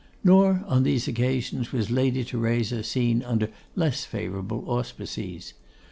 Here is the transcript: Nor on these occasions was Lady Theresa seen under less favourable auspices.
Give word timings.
Nor 0.23 0.63
on 0.65 0.81
these 0.81 1.07
occasions 1.07 1.71
was 1.71 1.91
Lady 1.91 2.23
Theresa 2.23 2.81
seen 2.81 3.21
under 3.21 3.49
less 3.75 4.03
favourable 4.03 4.63
auspices. 4.67 5.53